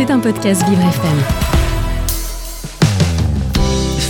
[0.00, 1.18] C'est un podcast Vivre FM.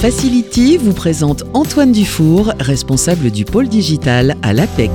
[0.00, 4.92] Facility vous présente Antoine Dufour, responsable du pôle digital à l'APEC.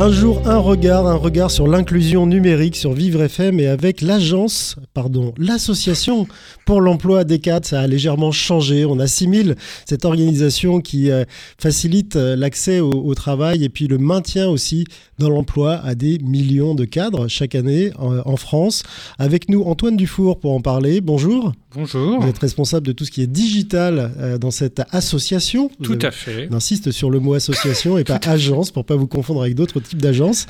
[0.00, 4.76] Un jour, un regard, un regard sur l'inclusion numérique sur Vivre FM et avec l'agence,
[4.94, 6.28] pardon, l'association
[6.64, 8.84] pour l'emploi des cadres, ça a légèrement changé.
[8.84, 11.24] On assimile cette organisation qui euh,
[11.60, 14.84] facilite euh, l'accès au, travail et puis le maintien aussi
[15.18, 18.84] dans l'emploi à des millions de cadres chaque année en, France.
[19.18, 21.00] Avec nous, Antoine Dufour pour en parler.
[21.00, 21.52] Bonjour.
[21.78, 22.20] Bonjour.
[22.20, 25.70] Vous êtes responsable de tout ce qui est digital euh, dans cette association.
[25.80, 26.48] Tout à fait.
[26.50, 30.02] J'insiste sur le mot association et pas agence pour pas vous confondre avec d'autres type
[30.02, 30.46] d'agence.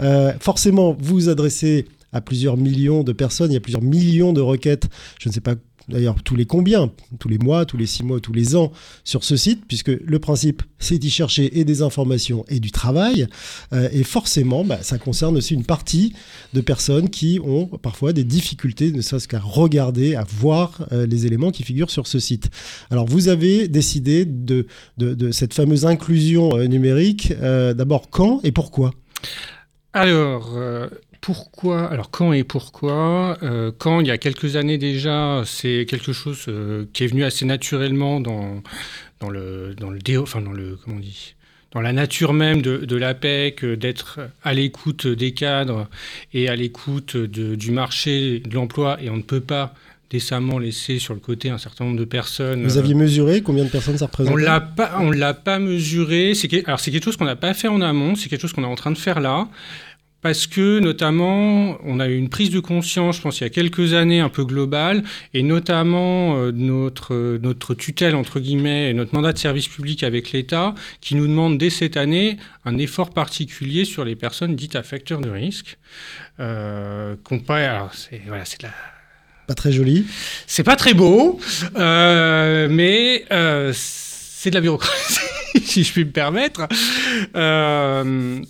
[0.00, 4.34] Euh, forcément, vous vous adressez à plusieurs millions de personnes, il y a plusieurs millions
[4.34, 4.86] de requêtes,
[5.18, 5.54] je ne sais pas
[5.88, 8.72] d'ailleurs tous les combien, tous les mois, tous les six mois, tous les ans
[9.04, 13.26] sur ce site, puisque le principe c'est d'y chercher et des informations et du travail,
[13.72, 16.14] euh, et forcément bah, ça concerne aussi une partie
[16.54, 21.26] de personnes qui ont parfois des difficultés, ne serait-ce qu'à regarder, à voir euh, les
[21.26, 22.50] éléments qui figurent sur ce site.
[22.90, 24.66] Alors vous avez décidé de,
[25.30, 28.92] cette fameuse inclusion euh, numérique, d'abord quand et pourquoi?
[29.92, 30.58] Alors,
[31.26, 36.12] pourquoi Alors quand et pourquoi euh, Quand il y a quelques années déjà, c'est quelque
[36.12, 38.62] chose euh, qui est venu assez naturellement dans,
[39.18, 41.34] dans le dans le déo, enfin dans le comment on dit
[41.72, 45.88] dans la nature même de, de l'APEC, euh, d'être à l'écoute des cadres
[46.32, 49.74] et à l'écoute du marché de l'emploi, et on ne peut pas
[50.08, 52.62] décemment laisser sur le côté un certain nombre de personnes.
[52.62, 56.34] Vous aviez mesuré combien de personnes ça représente On l'a pas, on l'a pas mesuré.
[56.34, 58.14] C'est alors c'est quelque chose qu'on n'a pas fait en amont.
[58.14, 59.48] C'est quelque chose qu'on est en train de faire là
[60.26, 63.50] parce que notamment, on a eu une prise de conscience, je pense, il y a
[63.50, 69.14] quelques années, un peu globale, et notamment euh, notre, notre tutelle, entre guillemets, et notre
[69.14, 73.84] mandat de service public avec l'État, qui nous demande dès cette année un effort particulier
[73.84, 75.78] sur les personnes dites à facteur de risque.
[76.40, 77.14] Euh,
[77.48, 78.70] alors, c'est, voilà, c'est la
[79.46, 80.06] pas très joli.
[80.48, 81.38] C'est pas très beau,
[81.76, 85.20] euh, mais euh, c'est de la bureaucratie,
[85.64, 86.66] si je puis me permettre.
[87.36, 88.40] Euh,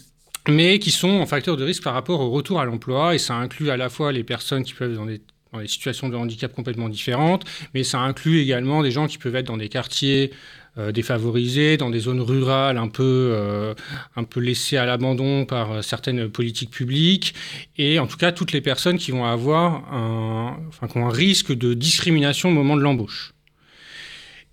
[0.48, 3.14] mais qui sont en facteur de risque par rapport au retour à l'emploi.
[3.14, 5.20] Et ça inclut à la fois les personnes qui peuvent être dans des,
[5.66, 9.56] situations de handicap complètement différentes, mais ça inclut également des gens qui peuvent être dans
[9.56, 10.30] des quartiers
[10.76, 13.72] euh, défavorisés, dans des zones rurales un peu, euh,
[14.16, 17.32] un peu laissées à l'abandon par euh, certaines politiques publiques,
[17.78, 21.12] et en tout cas toutes les personnes qui vont avoir un, enfin, qui ont un
[21.12, 23.32] risque de discrimination au moment de l'embauche.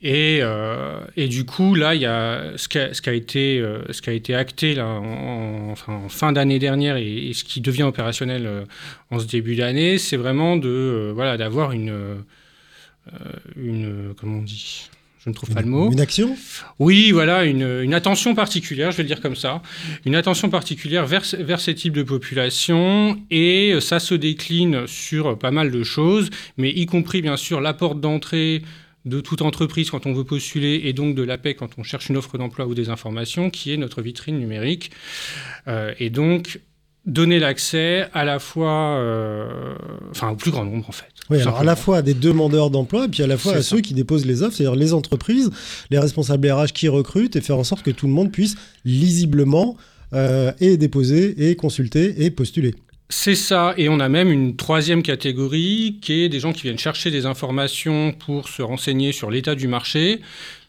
[0.04, 3.14] Et, euh, et, du coup, là, il y a ce qui a, ce qui a
[3.14, 7.32] été, euh, ce qui a été acté là, en, enfin, en fin d'année dernière et,
[7.34, 8.66] ce qui devient opérationnel euh,
[9.12, 11.94] en ce début d'année, c'est vraiment de voilà d'avoir une,
[13.56, 14.90] une comment on dit
[15.24, 15.90] je ne trouve pas le mot.
[15.90, 16.36] Une action?
[16.80, 19.62] Oui, voilà, une, une, attention particulière, je vais le dire comme ça,
[20.06, 25.52] une attention particulière vers, vers ces types de populations, et ça se décline sur pas
[25.52, 28.64] mal de choses, mais y compris bien sûr la porte d'entrée
[29.06, 32.18] de toute entreprise quand on veut postuler et donc de l'APEC quand on cherche une
[32.18, 34.92] offre d'emploi ou des informations, qui est notre vitrine numérique.
[35.68, 36.60] Euh, et donc,
[37.06, 39.76] donner l'accès à la fois, euh,
[40.12, 41.08] enfin au plus grand nombre en fait.
[41.30, 43.62] Oui, alors à la fois à des demandeurs d'emploi et puis à la fois à
[43.62, 45.50] ceux qui déposent les offres, c'est-à-dire les entreprises,
[45.90, 49.78] les responsables RH qui recrutent et faire en sorte que tout le monde puisse lisiblement
[50.14, 52.76] euh, et déposer et consulter et postuler.
[53.10, 56.80] C'est ça, et on a même une troisième catégorie qui est des gens qui viennent
[56.80, 60.22] chercher des informations pour se renseigner sur l'état du marché,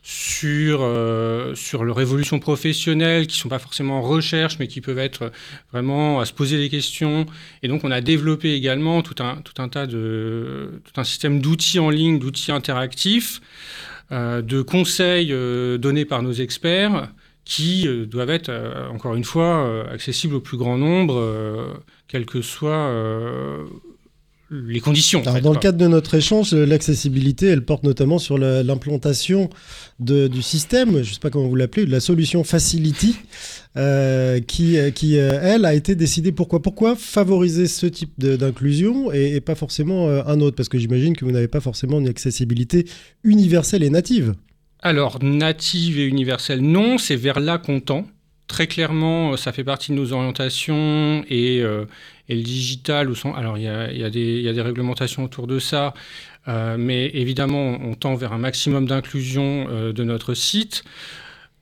[0.03, 4.83] sur, euh, sur leur évolution professionnelle, qui ne sont pas forcément en recherche, mais qui
[4.83, 5.33] peuvent être
[5.72, 7.25] vraiment à se poser des questions.
[7.62, 11.41] Et donc on a développé également tout un, tout un tas de tout un système
[11.41, 13.41] d'outils en ligne, d'outils interactifs,
[14.12, 17.09] euh, de conseils euh, donnés par nos experts
[17.44, 22.27] qui euh, doivent être, euh, encore une fois, euh, accessibles au plus grand nombre, quelles
[22.27, 22.93] que soient
[24.50, 25.22] les conditions.
[25.22, 29.50] Alors, dans le cadre de notre échange, l'accessibilité, elle porte notamment sur l'implantation
[29.99, 33.16] du système, je ne sais pas comment vous l'appelez, de la solution Facility,
[33.77, 36.31] euh, qui, qui elle, a été décidée.
[36.31, 40.57] Pourquoi Pourquoi favoriser ce type d'inclusion et, et, pas forcément un autre?
[40.57, 42.86] Parce que j'imagine que vous n'avez pas forcément une accessibilité
[43.24, 44.34] universelle et native.
[44.86, 48.07] Alors, native et universelle, non, c'est vers là qu'on tend.
[48.48, 51.86] Très clairement, euh, ça fait partie de nos orientations et, euh,
[52.28, 55.95] le digital, alors il y a, des réglementations autour de ça,
[56.48, 60.84] euh, mais évidemment, on tend vers un maximum d'inclusion de notre site.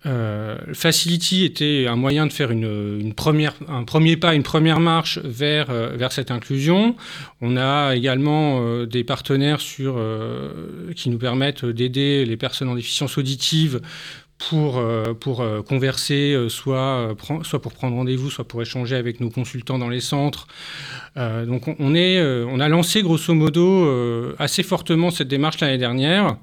[0.05, 5.19] Euh, Facility était un moyen de faire une, première, un premier pas, une première marche
[5.19, 6.97] vers, euh, vers cette inclusion.
[7.41, 10.01] On a également euh, des partenaires sur,
[10.97, 13.81] qui nous permettent d'aider les personnes en déficience auditive
[14.39, 14.83] pour,
[15.21, 17.15] pour converser, soit,
[17.45, 20.49] soit pour prendre rendez-vous, soit pour échanger avec nos consultants dans les centres.
[21.17, 26.39] donc on, est, on a lancé grosso modo assez fortement cette démarche l'année dernière.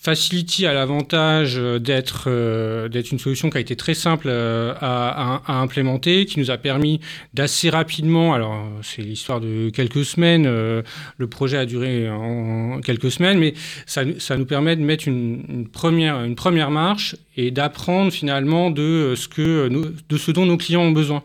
[0.00, 4.72] Facility a l'avantage euh, d'être euh, d'être une solution qui a été très simple euh,
[4.80, 7.00] à, implémenter, qui nous a permis
[7.34, 13.38] d'assez rapidement, alors c'est l'histoire de quelques semaines, le projet a duré en quelques semaines,
[13.38, 13.54] mais
[13.86, 18.70] ça, ça nous permet de mettre une, une, première, une première marche et d'apprendre finalement
[18.70, 19.68] de ce, que,
[20.08, 21.24] de ce dont nos clients ont besoin.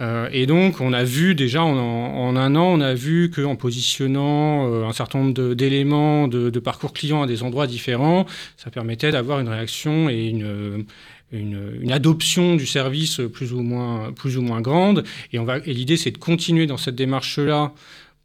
[0.00, 4.72] Euh, et donc, on a vu déjà en, un an, on a vu qu'en positionnant
[4.72, 8.26] euh, un certain nombre d'éléments de, parcours client à des endroits différents,
[8.56, 10.86] ça permettait d'avoir une réaction et une,
[11.32, 15.04] une, adoption du service plus ou moins, plus ou moins grande.
[15.32, 17.72] Et, on va, et l'idée, c'est de continuer dans cette démarche-là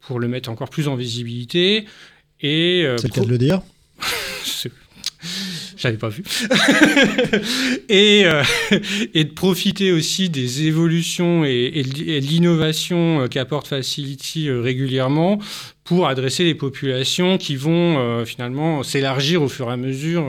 [0.00, 1.84] pour le mettre encore plus en visibilité.
[2.40, 3.62] Et, euh, c'est le cas de le dire
[5.76, 6.24] j'avais pas vu.
[7.88, 8.42] et, euh,
[9.14, 15.38] et de profiter aussi des évolutions et, de l'innovation euh, qu'apporte Facility euh, régulièrement
[15.84, 20.26] pour adresser les populations qui vont finalement s'élargir au fur et à mesure.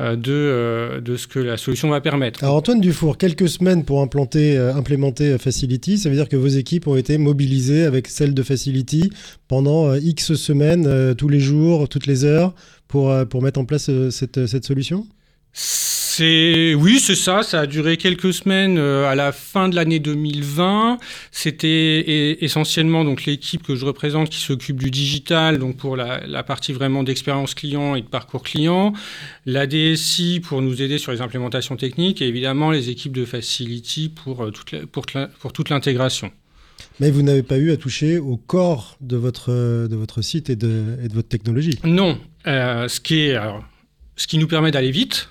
[0.00, 2.42] De, de, ce que la solution va permettre.
[2.42, 6.86] Alors Antoine Dufour, quelques semaines pour implanter, implémenter Facility, ça veut dire que vos équipes
[6.86, 9.10] ont été mobilisées avec celles de Facility
[9.48, 12.54] pendant X semaines, tous les jours, toutes les heures,
[12.90, 15.06] pour, euh, pour mettre en place euh, cette, euh, cette solution?
[16.10, 17.42] C'est oui, c'est ça.
[17.42, 20.98] Ça a duré quelques semaines à la fin de l'année 2020.
[21.30, 26.42] C'était essentiellement donc l'équipe que je représente qui s'occupe du digital, donc pour la, la
[26.42, 28.92] partie vraiment d'expérience client et de parcours client,
[29.46, 34.08] la DSI pour nous aider sur les implémentations techniques et évidemment les équipes de Facility
[34.08, 35.06] pour toute pour,
[35.38, 36.30] pour toute l'intégration.
[36.98, 40.56] Mais vous n'avez pas eu à toucher au corps de votre, de votre site et
[40.56, 41.78] de, et de votre technologie?
[41.84, 42.18] Non.
[42.46, 43.38] Euh, ce, qui est,
[44.16, 45.30] ce qui nous permet d'aller vite,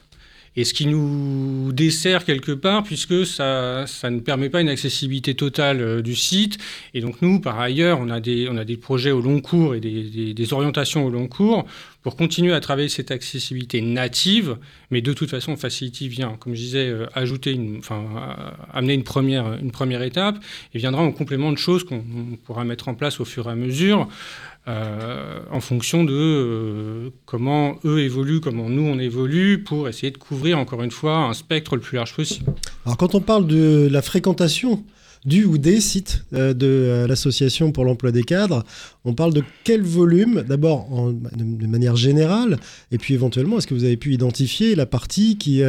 [0.60, 5.34] et ce qui nous dessert quelque part, puisque ça, ça ne permet pas une accessibilité
[5.34, 6.58] totale euh, du site.
[6.94, 9.74] Et donc nous, par ailleurs, on a des, on a des projets au long cours
[9.74, 11.66] et des, orientations au long cours
[12.02, 14.58] pour continuer à travailler cette accessibilité native.
[14.92, 18.96] Mais de toute façon, Facility vient, comme je disais, euh, ajouter une, enfin, euh, amener
[18.96, 22.04] une première, une première étape et viendra en complément de choses qu'on
[22.44, 24.10] pourra mettre en place au fur et à mesure.
[24.70, 30.18] Euh, en fonction de euh, comment eux évoluent, comment nous on évolue, pour essayer de
[30.20, 32.54] couvrir encore une fois un spectre le plus large possible.
[32.86, 34.84] Alors quand on parle de la fréquentation
[35.26, 38.64] du ou des sites euh, de l'association pour l'emploi des cadres,
[39.06, 40.88] on parle de quel volume, d'abord
[41.36, 42.60] de, manière générale,
[42.92, 45.64] et puis éventuellement, est-ce que vous avez pu identifier la partie qui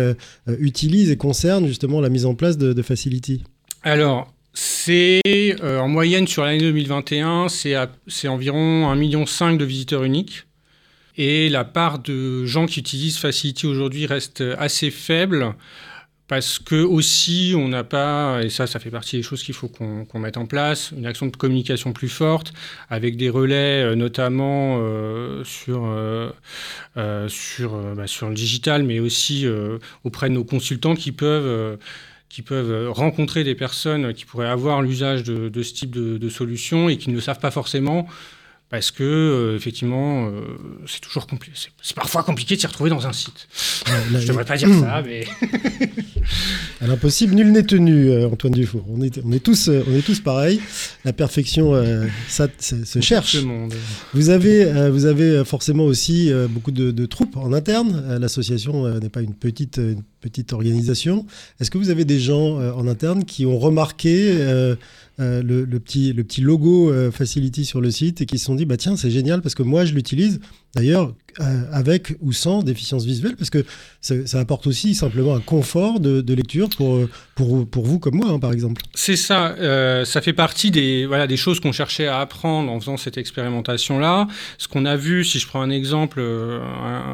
[0.59, 3.45] utilise et concerne justement la mise en place de, de Facility
[3.83, 5.21] Alors, c'est
[5.63, 10.47] euh, en moyenne sur l'année 2021, c'est environ 1,5 million de visiteurs uniques.
[11.17, 15.55] Et la part de gens qui utilisent Facility aujourd'hui reste assez faible
[16.29, 19.69] parce que aussi on n'a pas, et ça ça fait partie des choses qu'il faut
[19.69, 22.53] qu'on mette en place, une action de communication plus forte
[22.89, 25.93] avec des relais euh, notamment euh, sur,
[27.29, 29.47] sur, bah, sur le digital mais aussi
[30.05, 31.79] auprès de nos consultants qui peuvent
[32.31, 36.89] qui peuvent rencontrer des personnes qui pourraient avoir l'usage de, ce type de, de solution
[36.89, 38.09] et qui ne le savent pas forcément
[38.71, 40.43] parce que euh, effectivement, euh,
[40.87, 41.59] c'est toujours compliqué.
[41.83, 43.49] C'est parfois compliqué de s'y retrouver dans un site.
[43.85, 45.27] Je ne devrais pas dire ça, mais
[46.81, 48.11] à l'impossible, nul n'est tenu.
[48.11, 50.61] Euh, Antoine Dufour, on est, on est tous, on est tous pareils.
[51.05, 51.73] La perfection,
[52.29, 53.39] ça, se cherche.
[54.15, 58.19] Vous avez, vous avez forcément aussi beaucoup de, troupes en interne.
[58.21, 61.27] L'association n'est pas une petite, une petite organisation.
[61.61, 64.37] Est-ce que vous avez des gens en interne qui ont remarqué
[65.21, 68.55] euh, le, petit, le petit logo euh, Facility sur le site et qui se sont
[68.55, 70.41] dit bah tiens c'est génial parce que moi je l'utilise
[70.75, 73.65] d'ailleurs euh, avec ou sans déficience visuelle parce que
[74.01, 78.39] ça, apporte aussi simplement un confort de, lecture pour, pour, pour, vous comme moi hein,
[78.39, 78.81] par exemple.
[78.95, 79.55] C'est ça,
[80.07, 83.99] ça fait partie des, voilà, des choses qu'on cherchait à apprendre en faisant cette expérimentation
[83.99, 84.27] là.
[84.59, 86.23] Ce qu'on a vu, si je prends un exemple,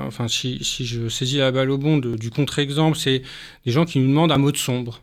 [0.07, 3.23] enfin si, si, je saisis la balle au bon du contre-exemple, c'est
[3.65, 5.00] des gens qui nous demandent un mode sombre.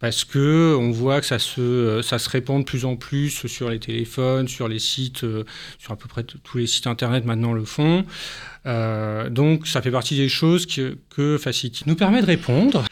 [0.00, 3.70] Parce que on voit que ça se, ça se répand de plus en plus sur
[3.70, 5.44] les téléphones, sur les sites, euh,
[5.78, 8.04] sur à peu près tous les sites internet maintenant le font.
[8.66, 12.84] Euh, donc ça fait partie des choses que, que, Facility nous permet de répondre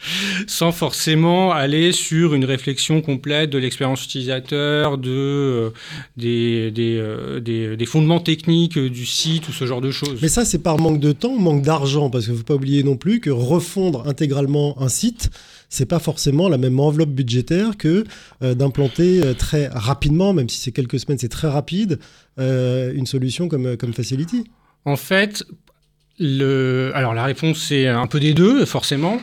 [0.47, 5.69] sans forcément aller sur une réflexion complète de l'expérience utilisateur, de, euh,
[6.17, 10.19] des, des, des, fondements techniques du site ou ce genre de choses.
[10.21, 12.83] Mais ça c'est par manque de temps, manque d'argent, parce qu'il ne faut pas oublier
[12.83, 15.29] non plus que refondre intégralement un site,
[15.73, 18.03] c'est pas forcément la même enveloppe budgétaire que
[18.43, 21.99] euh, d'implanter euh, très rapidement, même si c'est quelques semaines, c'est très rapide,
[22.39, 24.45] euh, une solution comme, comme Facility.
[24.85, 25.43] En fait,
[26.19, 26.91] le...
[26.93, 29.19] Alors la réponse c'est un peu des deux, forcément.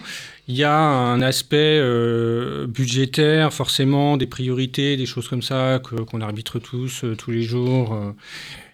[0.50, 6.20] Il y a un aspect euh, budgétaire, forcément, des priorités, des choses comme ça qu'on
[6.20, 7.94] arbitre tous, euh, tous les jours.
[7.94, 8.10] Euh.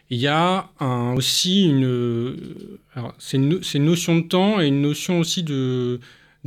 [0.09, 0.71] Il y a
[1.17, 2.39] aussi une,
[3.19, 6.01] c'est une, une, notion de temps et une notion aussi de,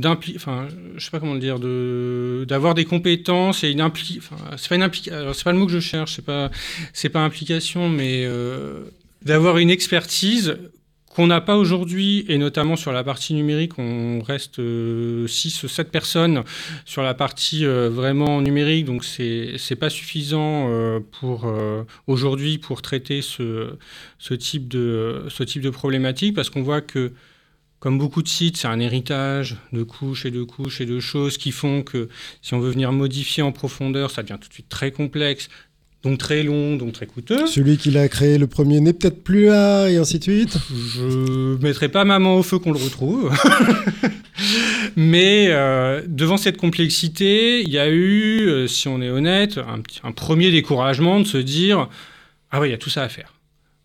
[0.04, 1.60] enfin, je sais pas comment le dire,
[2.46, 5.66] d'avoir des compétences et une impli, enfin, c'est pas une implication, c'est pas le mot
[5.66, 6.50] que je cherche, c'est pas,
[6.92, 8.26] c'est pas implication, mais
[9.22, 10.56] d'avoir une expertise
[11.10, 14.60] qu'on n'a pas aujourd'hui, et notamment sur la partie numérique, on reste
[15.26, 16.44] 6 ou 7 personnes
[16.84, 22.58] sur la partie euh, vraiment numérique, donc c'est n'est pas suffisant euh, pour euh, aujourd'hui
[22.58, 23.74] pour traiter ce,
[24.18, 27.12] ce, type de, ce type de problématique, parce qu'on voit que
[27.80, 31.38] comme beaucoup de sites, c'est un héritage de couches et de couches et de choses
[31.38, 32.08] qui font que
[32.40, 35.48] si on veut venir modifier en profondeur, ça devient tout de suite très complexe,
[36.02, 37.46] donc très long, donc très coûteux.
[37.46, 40.56] Celui qui l'a créé le premier n'est peut-être plus là, et ainsi de suite.
[40.94, 43.30] Je mettrai pas ma main au feu qu'on le retrouve.
[44.96, 49.82] Mais euh, devant cette complexité, il y a eu, euh, si on est honnête, un,
[50.02, 51.88] un, premier découragement de se dire
[52.50, 53.34] Ah ouais, il y a tout ça à faire.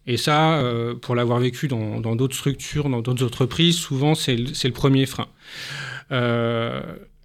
[0.08, 4.46] Et ça, euh, pour l'avoir vécu dans d'autres structures, dans d'autres entreprises, souvent c'est le,
[4.46, 5.28] le, premier frein.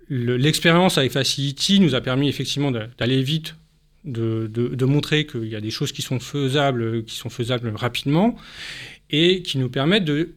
[0.09, 3.55] L'expérience avec Facility nous a permis effectivement d'aller vite
[4.05, 8.37] de, montrer qu'il y a des choses qui sont faisables, qui sont faisables rapidement,
[9.11, 10.35] et qui nous permettent de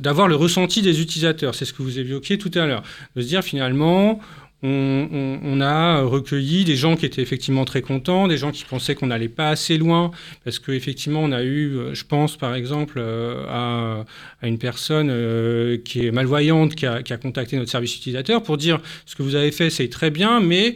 [0.00, 1.54] d'avoir le ressenti des utilisateurs.
[1.54, 2.82] C'est ce que vous évoquiez tout à l'heure.
[3.14, 4.20] De se dire finalement,
[4.62, 9.06] on, a recueilli des gens qui étaient effectivement très contents, des gens qui pensaient qu'on
[9.06, 10.10] n'allait pas assez loin,
[10.44, 14.04] parce qu'effectivement, on a eu, je pense par exemple euh, à,
[14.46, 19.16] une personne euh, qui est malvoyante, qui a contacté notre service utilisateur pour dire ce
[19.16, 20.74] que vous avez fait, c'est très bien, mais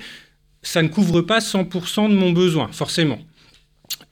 [0.64, 3.18] ça ne couvre pas 100% de mon besoin, forcément.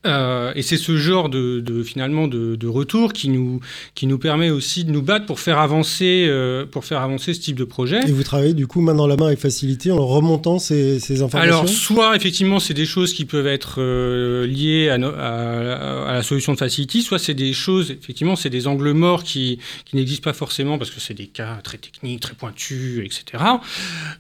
[0.05, 3.61] Euh, et c'est ce genre de, finalement de, retour qui nous
[3.95, 7.41] qui nous permet aussi de nous battre pour faire avancer euh, pour faire avancer ce
[7.41, 8.01] type de projet.
[8.09, 11.23] Et vous travaillez du coup main dans la main avec facilité en remontant ces, ces
[11.23, 11.59] informations?
[11.59, 16.55] Alors soit effectivement c'est des choses qui peuvent être euh, liées à, à, la solution
[16.55, 20.33] de facility, soit c'est des choses effectivement c'est des angles morts qui qui n'existent pas
[20.33, 23.45] forcément parce que c'est des cas très techniques, très pointus, etc.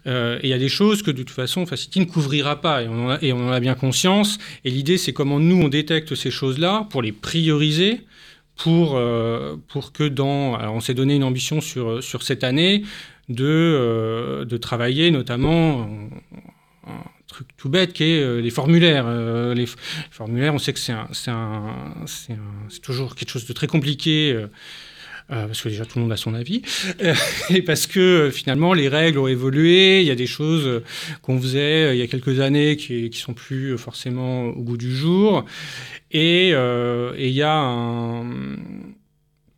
[0.06, 2.88] et il y a des choses que de toute façon facility ne couvrira pas et
[2.88, 4.38] on en a, et on en a bien conscience.
[4.64, 8.02] Et l'idée c'est comment nous on détecte ces choses-là, pour les prioriser,
[8.56, 9.56] pour, euh,
[9.92, 10.58] que dans...
[10.72, 12.84] On s'est donné une ambition sur, sur cette année
[13.28, 15.88] de, euh, de travailler notamment
[16.86, 19.08] un truc tout bête qui est euh, les formulaires.
[19.54, 19.66] les,
[20.10, 20.92] formulaires, on sait que c'est
[22.82, 24.46] toujours quelque chose de très compliqué.
[25.30, 26.62] Euh, parce que déjà tout le monde a son avis,
[27.02, 27.14] euh,
[27.50, 30.82] et parce que euh, finalement les règles ont évolué, il y a des choses
[31.22, 34.94] qu'on faisait il y a quelques années qui, qui sont plus forcément au goût du
[34.94, 35.44] jour,
[36.10, 38.22] et, il y a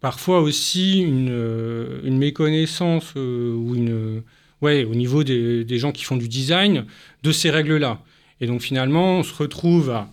[0.00, 4.22] parfois aussi une, méconnaissance ou une,
[4.60, 6.84] ouais, au niveau des gens qui font du design
[7.22, 8.00] de ces règles-là.
[8.40, 10.08] Et donc finalement, on se retrouve à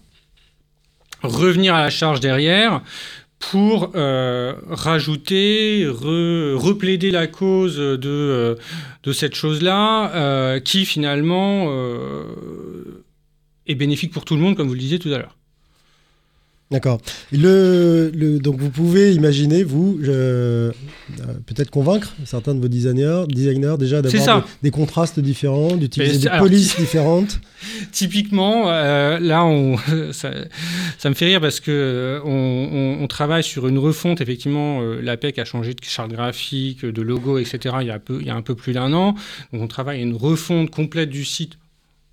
[1.22, 2.82] revenir à la charge derrière
[3.42, 8.56] pour euh, rajouter, replaider la cause de, euh,
[9.04, 11.70] de cette chose-là, euh, qui finalement
[13.68, 15.36] est bénéfique pour tout le monde, comme vous le disiez tout à l'heure.
[16.72, 17.02] D'accord.
[17.34, 20.72] Le, donc vous pouvez imaginer, vous, euh,
[21.46, 26.78] peut-être convaincre certains de vos designers, designers déjà d'avoir des, contrastes différents, d'utiliser des polices
[26.78, 27.42] différentes.
[27.92, 29.76] Typiquement, euh, là, on,
[30.14, 30.30] ça,
[31.10, 34.22] me fait rire parce que euh, on, travaille sur une refonte.
[34.22, 37.76] Effectivement, l'APEC a changé de charte graphique, de logo, etc.
[37.82, 39.16] Il y a un peu, il y a un peu plus d'un an.
[39.52, 41.58] Donc on travaille à une refonte complète du site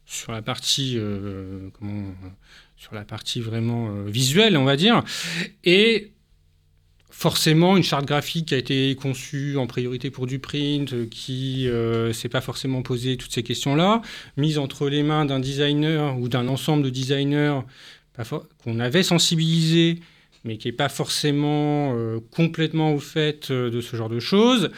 [0.04, 0.98] sur la partie
[1.78, 2.02] comment
[2.78, 5.02] sur la partie vraiment euh, visuelle, on va dire.
[5.64, 6.12] Et
[7.10, 11.64] forcément une charte graphique qui a été conçue en priorité pour du print, euh, qui
[11.66, 14.00] ne euh, s'est pas forcément posé toutes ces questions-là,
[14.36, 17.60] mise entre les mains d'un designer ou d'un ensemble de designers
[18.64, 20.00] qu'on avait sensibilisé,
[20.44, 21.94] mais qui n'est pas forcément
[22.32, 24.70] complètement au fait de ce genre de choses,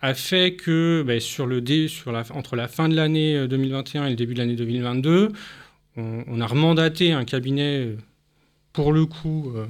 [0.00, 4.10] a fait que ben, sur le sur la, entre la fin de l'année 2021 et
[4.10, 5.30] le début de l'année 2022,
[5.98, 7.96] on, a remandaté un cabinet, euh,
[8.72, 9.66] pour le coup, euh,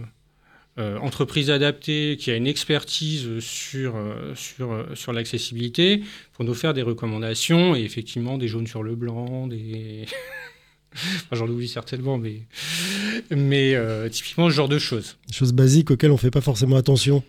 [0.79, 3.95] euh, entreprise adaptée, qui a une expertise sur,
[4.35, 6.03] sur, sur l'accessibilité,
[6.35, 10.07] pour nous faire des recommandations et effectivement des jaunes sur le blanc, des.
[11.33, 15.17] J'en oublie certainement, mais, euh, typiquement ce genre de choses.
[15.31, 17.23] Choses basiques auxquelles on ne fait pas forcément attention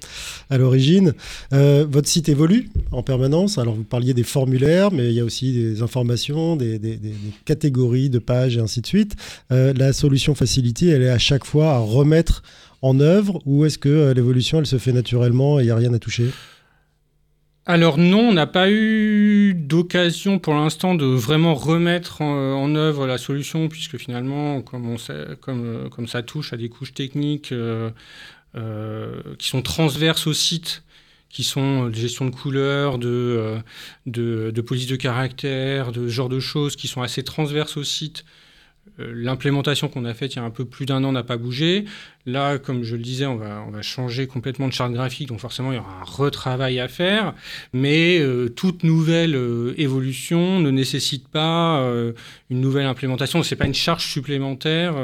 [0.49, 1.13] à l'origine.
[1.53, 3.57] Euh, votre site évolue en permanence.
[3.57, 6.79] Alors vous parliez des formulaires, mais il y a aussi des informations, des,
[7.45, 9.15] catégories de pages et ainsi de suite.
[9.51, 12.43] Euh, la solution Facility, elle est à chaque fois à remettre
[12.81, 15.93] en œuvre ou est-ce que l'évolution, elle se fait naturellement et il n'y a rien
[15.93, 16.29] à toucher?
[17.69, 23.19] Alors non, on n'a pas eu d'occasion pour l'instant de vraiment remettre en, œuvre la
[23.19, 24.97] solution, puisque finalement, comme,
[25.39, 27.53] comme, ça touche à des couches techniques
[28.53, 30.81] qui sont transverses au site,
[31.29, 33.59] qui sont de gestion de couleurs, de,
[34.07, 37.83] de, de, police de caractère, de ce genre de choses qui sont assez transverses au
[37.83, 38.25] site.
[38.99, 41.37] Euh, l'implémentation qu'on a faite il y a un peu plus d'un an n'a pas
[41.37, 41.85] bougé.
[42.25, 45.75] Là, comme je le disais, on va, changer complètement de charte graphique, donc forcément il
[45.75, 47.33] y aura un retravail à faire.
[47.73, 51.83] Mais euh, toute nouvelle euh, évolution ne nécessite pas
[52.49, 53.41] une nouvelle implémentation.
[53.43, 54.95] Ce n'est pas une charge supplémentaire,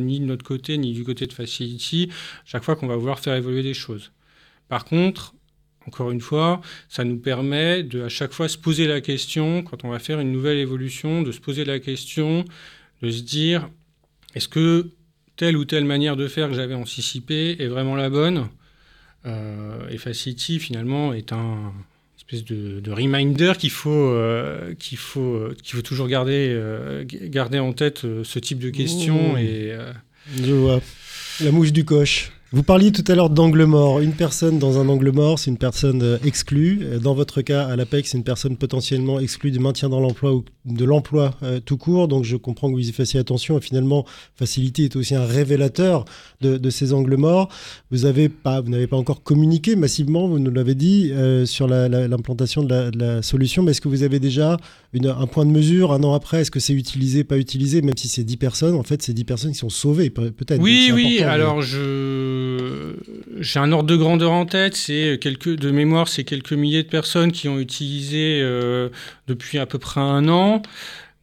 [0.00, 2.10] ni de notre côté, ni du côté de Facility,
[2.44, 4.12] chaque fois qu'on va vouloir faire évoluer des choses.
[4.68, 5.34] Par contre,
[5.86, 9.84] encore une fois, ça nous permet de à chaque fois se poser la question, quand
[9.84, 12.44] on va faire une nouvelle évolution, de se poser la question,
[13.02, 13.68] de se dire,
[14.34, 14.90] est-ce que
[15.36, 18.48] telle ou telle manière de faire que j'avais anticipée est vraiment la bonne?
[19.26, 21.72] Euh, Et Facility, finalement, est un
[22.16, 27.72] espèce de, reminder qu'il faut, euh, qu'il faut, qu'il faut toujours garder, euh, garder en
[27.72, 29.36] tête ce type de questions.
[29.36, 29.76] Et,
[30.42, 30.80] Je vois.
[31.40, 32.30] La mouche du coche.
[32.54, 34.00] Vous parliez tout à l'heure d'angle mort.
[34.00, 36.80] Une personne dans un angle mort, c'est une personne euh, exclue.
[36.82, 40.34] Euh, dans votre cas, à l'APEC, c'est une personne potentiellement exclue du maintien dans l'emploi
[40.34, 42.08] ou de l'emploi euh, tout court.
[42.08, 43.56] Donc je comprends que vous y fassiez attention.
[43.56, 44.04] Et finalement,
[44.34, 46.04] Facility est aussi un révélateur
[46.42, 47.48] de, ces angles morts.
[47.90, 51.12] Vous n'avez pas, vous n'avez pas encore communiqué massivement, vous nous l'avez dit,
[51.44, 53.62] sur l'implantation de, la, solution.
[53.62, 54.56] Mais est-ce que vous avez déjà
[54.94, 56.40] un point de mesure un an après?
[56.40, 57.80] Est-ce que c'est utilisé, pas utilisé?
[57.80, 60.60] Même si c'est 10 personnes, en fait, c'est 10 personnes qui sont sauvées, peut-être.
[60.60, 61.22] Oui, oui.
[61.22, 62.41] Alors je
[63.40, 66.88] j'ai un ordre de grandeur en tête, c'est quelques de mémoire, c'est quelques milliers de
[66.88, 68.88] personnes qui ont utilisé euh,
[69.26, 70.62] depuis à peu près un an.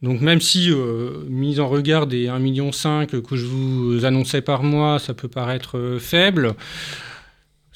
[0.02, 4.62] Donc même si, euh, mise en regard des 1,5 million que je vous annonçais par
[4.62, 6.54] mois, ça peut paraître euh, faible,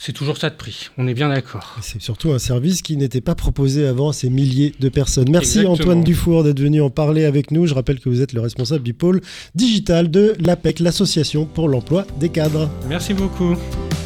[0.04, 1.76] c'est toujours ça de prix, on est bien d'accord.
[1.80, 5.30] C'est surtout un service qui n'était pas proposé avant à ces milliers de personnes.
[5.30, 7.66] Merci Antoine Dufour d'être venu en parler avec nous.
[7.66, 9.23] Je rappelle que vous êtes le responsable du pôle
[9.54, 12.68] digital de l'APEC, l'Association pour l'emploi des cadres.
[12.87, 13.56] Merci beaucoup.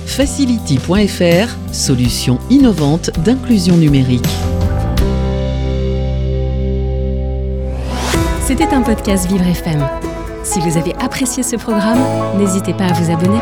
[0.07, 4.23] Facility.fr, solution innovante d'inclusion numérique.
[8.46, 9.85] C'était un podcast Vivre FM.
[10.44, 13.40] Si vous avez apprécié ce programme, n'hésitez pas à vous abonner.